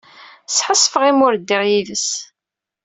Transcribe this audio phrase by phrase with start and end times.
[0.47, 2.07] Sḥassfeɣ imi ur ddiɣ yid-s.